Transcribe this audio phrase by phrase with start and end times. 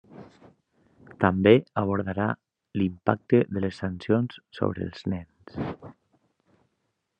[1.23, 1.51] També
[1.81, 2.25] abordarà
[2.83, 5.63] l'impacte de les sancions sobre els nens.